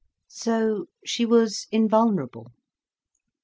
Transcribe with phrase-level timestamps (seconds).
[0.29, 2.51] So, she was invulnerable.